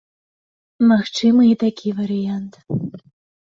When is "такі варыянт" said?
1.65-2.53